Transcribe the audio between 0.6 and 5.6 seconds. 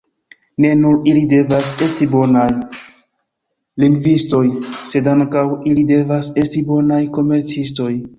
Ne nur ili devas esti bonaj lingvistoj, sed ankaŭ